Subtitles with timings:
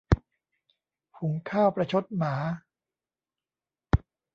[1.17, 2.35] หุงข้าวประชดหมา